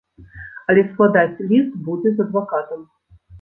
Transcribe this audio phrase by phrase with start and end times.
[0.73, 2.81] Але складаць ліст будзе з адвакатам.